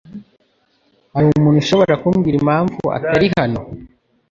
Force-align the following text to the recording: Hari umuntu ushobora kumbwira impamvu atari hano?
Hari 1.13 1.25
umuntu 1.29 1.57
ushobora 1.63 1.99
kumbwira 2.01 2.35
impamvu 2.41 2.81
atari 2.97 3.27
hano? 3.37 3.59